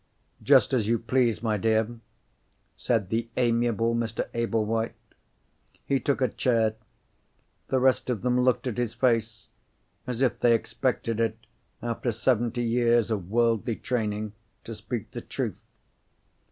"Just 0.41 0.73
as 0.73 0.87
you 0.87 0.97
please, 0.97 1.43
my 1.43 1.57
dear," 1.57 1.87
said 2.75 3.09
the 3.09 3.29
amiable 3.37 3.93
Mr. 3.93 4.29
Ablewhite. 4.33 4.95
He 5.85 5.99
took 5.99 6.21
a 6.21 6.27
chair. 6.27 6.73
The 7.67 7.79
rest 7.79 8.09
of 8.09 8.23
them 8.23 8.41
looked 8.41 8.65
at 8.65 8.79
his 8.79 8.95
face—as 8.95 10.23
if 10.23 10.39
they 10.39 10.55
expected 10.55 11.19
it, 11.19 11.37
after 11.83 12.11
seventy 12.11 12.63
years 12.63 13.11
of 13.11 13.29
worldly 13.29 13.75
training, 13.75 14.33
to 14.63 14.73
speak 14.73 15.11
the 15.11 15.21
truth. 15.21 15.59